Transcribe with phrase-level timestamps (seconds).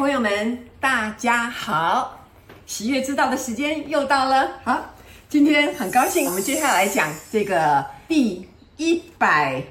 [0.00, 2.24] 朋友们，大家好！
[2.64, 4.52] 喜悦之道的时间又到了。
[4.64, 4.94] 好，
[5.28, 9.62] 今天很高兴，我们接下来讲这个第一百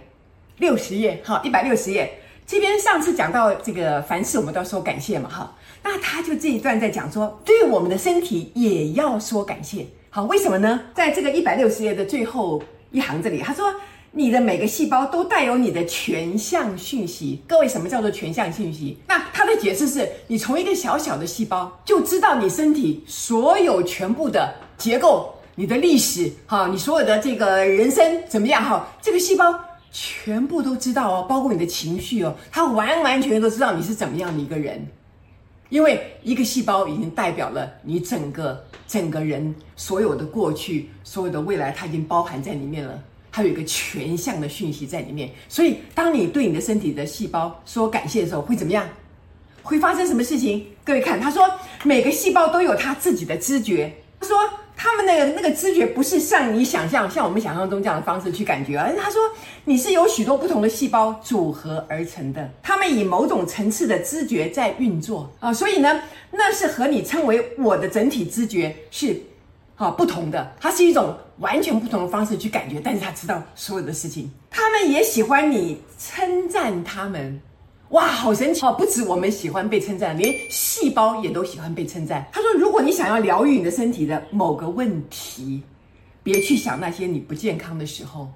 [0.60, 1.20] 六十页。
[1.26, 5.28] 好，一百六十页这边上次讲到这个凡事我们都要说感谢嘛。
[5.28, 5.52] 哈，
[5.82, 9.88] 那他就这一段在讲说，对我们的身体也要说感谢。
[10.12, 10.80] 好，为什么呢？
[10.94, 12.62] 在这个一百六十页的最后
[12.92, 13.74] 一行这里，他说。
[14.12, 17.40] 你的每个细胞都带有你的全向讯息。
[17.48, 18.98] 各位，什么叫做全向讯息？
[19.08, 28.64] 那它的解释是，你从一个小小的细胞就知道你身体所有全部的结构、你的历史，哈，你所有的这个人生怎么样？
[28.64, 29.54] 哈，这个细胞
[29.92, 34.84] 全部都知道哦，包括你的情绪哦，它完完全全都知道你是怎么样的一个人，
[35.70, 43.00] 因为一个细胞已经代表了你整个整个人所有的过去、所有的未来，它已经包含在里面了。
[43.40, 48.86] 它有一个全向的讯息在里面，所以当你对你的身体的细胞说感谢的时候，会怎么样？
[49.64, 50.66] 会发生什么事情？
[50.84, 51.50] 各位看，他说
[51.86, 53.94] 每个细胞都有它自己的知觉。
[54.20, 54.38] 他说
[54.76, 58.92] 他们那个那个知觉不是像你想象，像我们想象中这样的方式去感觉啊。
[59.02, 59.22] 他说
[59.64, 69.18] 你是由许多不同的细胞组合而成的，他们以某种层次的知觉在运作啊，所以呢，那是和你称为我的整体知觉是。
[69.76, 74.30] 啊，不同的，它是一种完全不同的方式去感觉，但是他知道所有的事情。
[74.50, 77.40] 他们也喜欢你称赞他们，
[77.90, 78.74] 哇，好神奇哦！
[78.78, 82.28] 不止我们喜欢被称赞，连细胞也都喜欢被称赞。
[82.32, 85.62] 他说，如果你想要疗愈你的身体的某个问题，
[86.22, 88.30] 别去想那些你不健康的时候。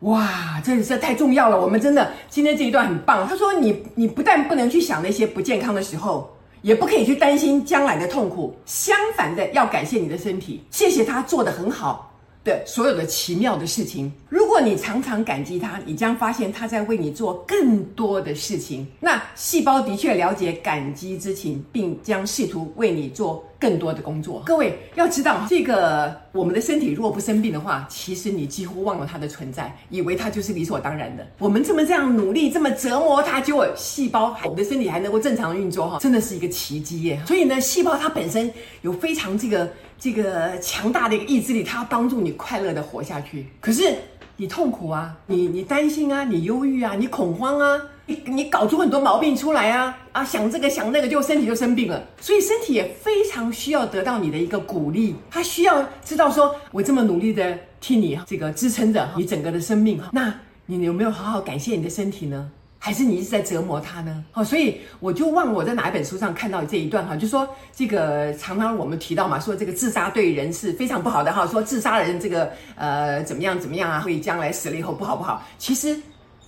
[0.00, 1.60] 哇，这这太重要了！
[1.60, 3.26] 我们真的今天这一段很棒。
[3.28, 6.30] 他说你，你你不但不能去想那些不健康的时候。
[6.60, 12.07] 也不可以去担心将来的痛苦，相反的，要感谢你的身体，谢谢他做得很好
[12.48, 14.10] 的所有的奇妙的事情。
[14.28, 18.86] 如果你常常感激他，你将发现他在为你做更多的事情。
[19.00, 24.42] 那细胞的确了解感激之情，并将试图为你做更多的工作。
[24.46, 31.26] 各位要知道，这个我们的身体如果不生病的话，其实你几乎忘了它的存在，以为它就是理所当然的。
[31.38, 37.20] 我们这么这样努力，这么折磨它，结果细胞我们的身体还能够正常运作，哈，真的是一个奇迹耶。
[37.26, 38.50] 所以呢，细胞它本身
[38.82, 43.46] 有非常这个这个强大的一个意志力，它要帮助你快乐的活下去。
[43.60, 43.94] 可是
[44.36, 47.80] 你痛苦啊，你你担心啊，你忧郁啊，你恐慌啊。
[48.10, 50.24] 你你搞出很多毛病出来啊啊！
[50.24, 52.02] 想这个想那个，就身体就生病了。
[52.18, 60.08] 所以身体也非常需要得到你的一个鼓励，它需要知道说，我这么努力的替你这个支撑着你整个的生命哈。
[60.14, 60.32] 那
[60.64, 62.50] 你有没有好好感谢你的身体呢？
[62.78, 64.24] 还是你一直在折磨他呢？
[64.30, 75.42] 好，所以我就忘了我在哪一本书上看到这一段哈，就说这个常常我们提到嘛，说这个自杀对人是非常不好的哈，说自杀的人这个呃怎么样怎么样啊，会将来死了以后不好不好。
[75.58, 75.98] 其实。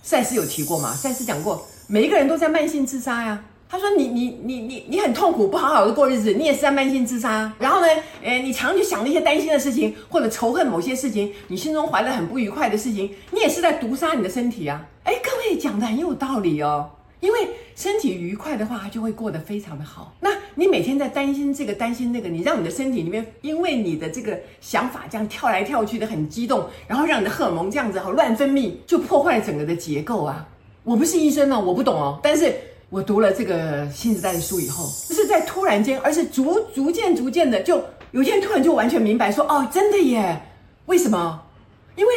[0.03, 0.93] 赛斯有提过嘛？
[0.95, 3.39] 赛斯讲过，每一个人都在慢性自杀呀。
[3.69, 7.53] 他说你：“你你你你很痛苦，不好好的过日子，你也是在慢性自杀。
[7.59, 7.87] 然后呢，
[8.23, 14.83] 诶，你常去想那些担心的事情，或者仇恨某些事情，你心中怀了很不愉快的事情，你也是在毒杀你的身体啊。
[15.05, 16.89] 诶，各位讲的很有道理哦。
[17.19, 20.11] 因为身体愉快的话，它就会过得非常的好。
[20.19, 30.47] 那你每天在担心这个担心那个，你让你的身体里面，因为你的这个想法这样跳来跳去的很激动，然后让你的荷尔蒙这样子好乱分泌，就破坏了整个的结构啊。
[30.83, 32.19] 我不是医生哦，我不懂哦。
[32.23, 32.55] 但是
[32.89, 37.79] 我读了这个新时代的书以后，不是在突然间，而是逐逐渐逐渐的，就
[38.13, 40.41] 有一天突然就完全明白说，哦，真的耶。
[40.87, 41.39] 为什么？
[41.95, 42.11] 因为。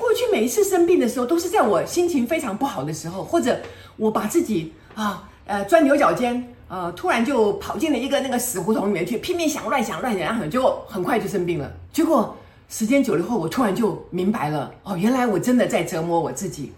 [0.00, 3.60] 过去每一次生病的时候，都是在我心情非常不好的时候，或者
[3.96, 11.70] 我把自己啊呃钻牛角尖，呃突然就跑进了一个那个死胡同里面去，拼命想乱想乱想，然后就很快就生病了。
[11.92, 12.34] 结果
[12.70, 16.72] 时间久了后，我突然就明白了，哦，原来我真的在折磨我自己，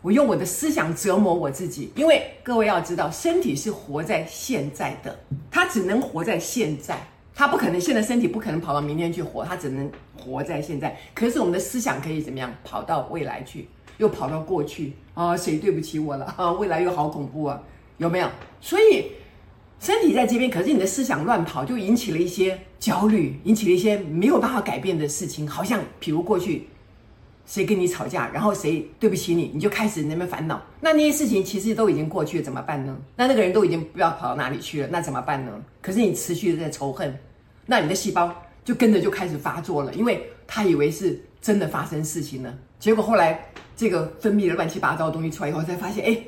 [0.00, 1.92] 我用我的思想折磨我自己。
[1.96, 5.14] 因为各位要知道，身体是活在现在的，
[5.50, 7.06] 它只能活在现在。
[7.36, 10.96] 他不可能，现在身体不可能跑到明天去活，他只能活在现在。
[11.12, 12.54] 可是我们的思想可以怎么样？
[12.62, 13.66] 跑到未来去，
[13.98, 15.36] 又跑到过去啊？
[15.36, 16.52] 谁对不起我了啊？
[16.52, 17.60] 未来又好恐怖啊？
[17.98, 18.28] 有没有？
[18.60, 19.06] 所以
[19.80, 25.46] 身体在这边，可是你的思想乱跑，就引起了一些焦虑，引起了一些没有办法改变的事情。
[25.46, 26.68] 好像比如过去
[27.46, 30.62] 谁跟你吵架，然后谁对不起你，你就开始那边烦恼。
[30.80, 32.96] 那那些事情其实都已经过去了，怎么办呢？
[33.16, 35.52] 那那个人都已经不知道跑到哪里去了，那怎么办呢？
[35.82, 37.14] 可是你持续的在仇恨。
[37.66, 38.34] 那你的细胞
[38.64, 43.46] 就跟着就开始发作了，因为他以为是真的发生事情了，结果后来
[43.76, 46.18] 这个分泌了乱七八糟的东西出来以后，才发现，哎，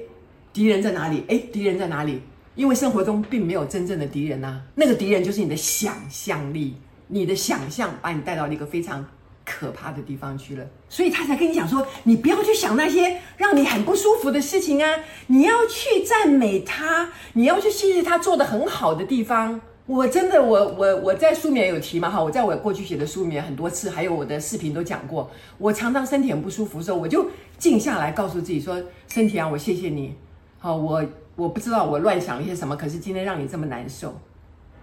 [0.53, 1.25] 敌人在哪里？
[1.29, 2.21] 哎，敌人在哪里？
[2.55, 6.75] 因为生活中并没有真正的敌人呐，那个敌人就是你的想象力，
[7.07, 9.05] 你的想象把你带到了一个非常
[9.45, 10.67] 可怕的地方去了。
[10.89, 14.91] 所以他才跟你讲说，你不要去想那些让你很不舒服的事情啊，
[15.27, 19.61] 你要去赞美他，你要去谢谢他做得很好的地方。
[19.87, 30.17] 我真的，我我我在书里面有提嘛哈，我在我过去写的书里面很多次，还有我的视频都讲过，我常常身体很不舒服的时候，我就静下来，告诉自己说，身体啊，我谢谢你，
[30.59, 31.05] 好，我
[31.37, 34.13] 我不知道我乱想了一些什么，可是今天让你这么难受，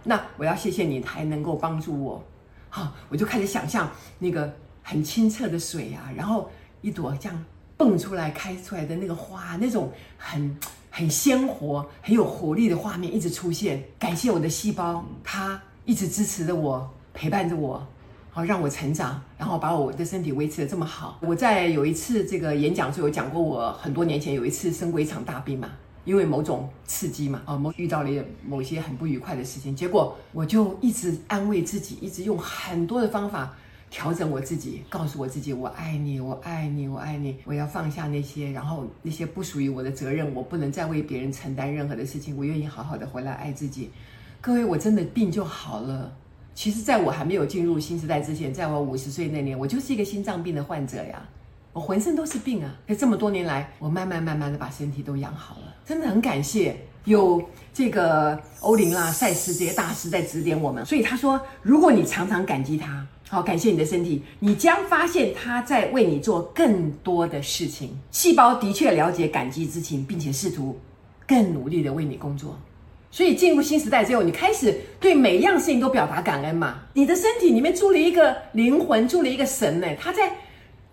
[0.03, 2.23] 那我要谢谢你，还能够帮助我，
[2.69, 6.49] 好，我就开始想象那个很清澈的水啊，然后
[6.79, 7.45] 一朵这样
[7.75, 10.57] 蹦出来开出来的那个花，那种很。
[10.95, 13.84] 很鲜活、很有活力的画面一直出现。
[13.98, 17.84] 感谢我的细胞，它一直支持着我，陪伴着我，
[18.30, 21.18] 好让我成长，然后把我的身体维持得这么好。
[21.24, 25.68] 我在有一次这个演讲时候有讲过，我很多年前有一次生过一场大病嘛，
[26.06, 33.51] 因为某种刺激嘛，啊，某遇到了某些很不愉快的事情，结果我就一直安慰自己，一直用很多的方法。
[33.94, 37.38] 调整我自己，告诉我自己，我爱你，我爱你，我爱你。
[37.45, 42.36] 我要放下那些，然后那些不属于我的责任，我不能再为别人承担任何的事情。
[42.36, 43.92] 我愿意好好的回来爱自己。
[44.42, 46.12] 各位，我真的病就好了。
[46.56, 51.22] 其实，在我还没有进入新时代之前，在我五十岁那年，我就是一个心脏病的患者呀。
[51.72, 52.75] 我浑身都是病啊。
[52.88, 56.75] 可这么多年来，我慢慢慢慢的把身体都养好了，真的很感谢
[57.06, 60.84] 有这个欧林啦、赛斯这些大师在指点我们。
[60.84, 63.07] 所以他说，如果你常常感激他。
[63.29, 67.97] 好，感谢你的身体，你将发现它在为你做更多的事情。
[68.11, 70.77] 细胞的确了解感激之情，并且试图
[71.27, 72.55] 更努力的为你工作。
[73.09, 76.81] 所以进入新时代之后，你开始对每一样事情都表达感恩嘛。
[76.93, 80.35] 你的身体里面住了一个灵魂，住了一个神呢，他在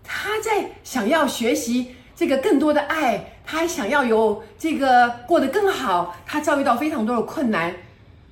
[0.03, 6.15] 他在想要学习这个更多的爱，他还想要有这个过得更好。
[6.25, 7.75] 他遭遇到非常多的困难，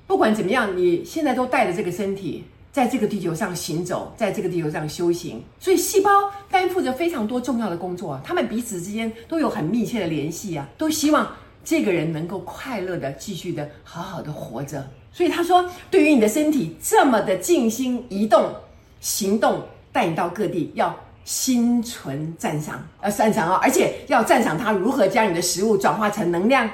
[0.07, 2.45] 不管怎么样，你现在都带着这个身体。
[2.71, 6.09] 在这个地球上行走，在这个地球上修行，所以细胞
[6.49, 8.19] 担负着非常多重要的工作。
[8.23, 14.87] 他们彼此之间都有很密切的联系啊，都希望这个人能够快乐的继续的好好的活着。
[15.11, 18.53] 所以他说，对于你的身体这么的静心移动、
[19.01, 19.61] 行动，
[19.91, 20.95] 带你到各地，要
[21.25, 26.69] 心存赞赏，要赞赏啊，而且要赞赏他如何将你的食物转化成能量。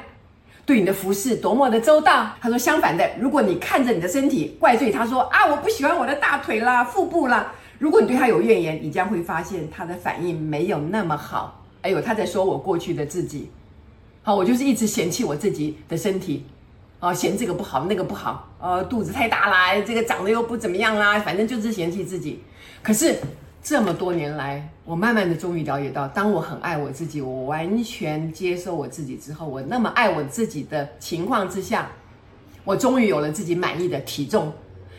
[0.65, 11.63] 对你的服侍多么的周到，他说相反的，如果你看着你的身体怪罪他说啊，我不喜欢我的大腿啦、腹部啦，如果你对他有怨言，你将会发现他的反应没有那么好。
[11.83, 13.49] 哎呦，他在说我过去的自己，
[14.23, 16.43] 好，我就是一直嫌弃我自己的身体，
[16.99, 22.41] 啊，嫌这个不好，那个不好，呃，肚子太大啦，这个长得又不怎么样啦，反正就是嫌弃自己。
[22.81, 23.15] 可是。
[23.65, 31.89] 这么多年来，我慢慢的终于了解到，当我很爱我自己，我完全接受我自己之后，我那么爱我自己的情况之下，
[32.63, 34.53] 我终于有了自己满意的体重，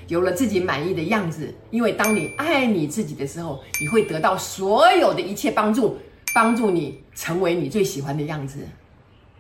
[0.08, 1.54] 有了自己满意的样子。
[1.70, 5.96] 因为当你爱你自己的时候，你会得到所有的一切帮助，
[6.34, 8.58] 帮助你成为你最喜欢的样子，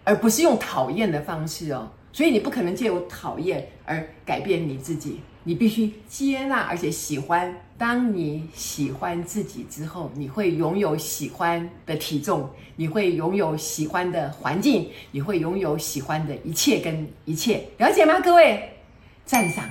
[0.04, 1.90] 而不是用讨厌的方式哦。
[2.12, 5.20] 所以你不可能借由讨厌而改变你自己。
[5.46, 7.54] 你必须接纳，而且喜欢。
[7.78, 17.62] 当你喜欢自己之后，你会拥有喜欢的体重，你会拥有喜欢的环境，你会拥有喜欢的一切跟一切。
[17.78, 18.60] 了解吗，各位？
[19.24, 19.64] 赞赏、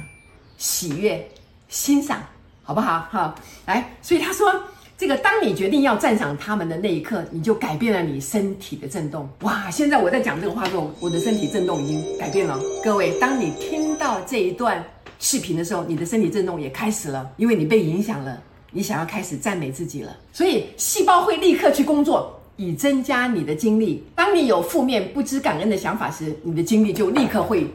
[0.57, 1.27] 喜悦、
[1.67, 2.23] 欣赏，
[2.63, 3.05] 好不好？
[3.11, 3.35] 好，
[3.65, 3.85] 来。
[4.01, 4.53] 所以他说，
[4.97, 9.27] 这个当你决定要赞赏他们的那一刻，你就改变了你身体的震动。
[9.41, 9.69] 哇！
[9.69, 12.57] 现在我在讲这个话的时候，我的身体震动已经改变了。
[12.81, 14.81] 各位，当你听到这一段。
[15.19, 18.41] 视频的时候，你的身体震动也开始了，因为你被影响了，
[18.71, 24.03] 你想要开始赞美自己了，所以细胞会立刻去工作，以增加你的精力。
[24.15, 27.65] 当你有负面、不知感恩的想法时，你的精力就立刻会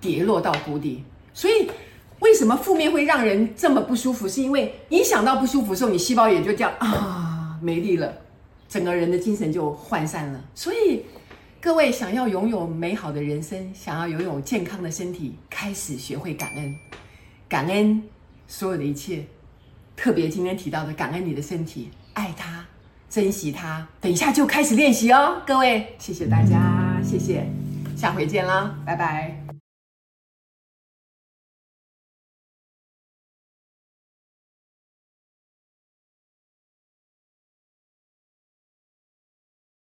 [0.00, 1.02] 跌落到谷底。
[1.32, 1.66] 所以，
[2.20, 4.28] 为什么负面会让人这么不舒服？
[4.28, 8.12] 是因为你想到不舒服的时候，你细胞也就这样啊，没力了，
[8.68, 10.40] 整个人的精神就涣散了。
[10.54, 11.02] 所以。
[11.62, 16.74] 各位想要拥有美好的人生，想要拥有健康的身体，开始学会感恩，
[17.48, 18.02] 感恩
[18.48, 19.24] 所有的一切，
[19.94, 22.66] 特别今天提到的感恩你的身体，爱它，
[23.08, 23.86] 珍惜它。
[24.00, 27.46] 等一下就开始练习哦，各位，谢谢大家，谢谢，
[27.96, 29.51] 下回见啦，拜拜。